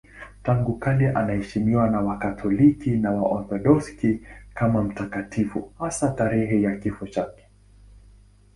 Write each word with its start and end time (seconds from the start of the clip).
Tangu 0.43 0.79
kale 0.79 1.09
anaheshimiwa 1.11 1.89
na 1.89 1.99
Wakatoliki 2.01 2.89
na 2.91 3.11
Waorthodoksi 3.11 4.19
kama 4.53 4.83
mtakatifu, 4.83 5.73
hasa 5.79 6.11
tarehe 6.11 6.61
ya 6.61 6.77
kifo 6.77 7.07
chake. 7.07 7.47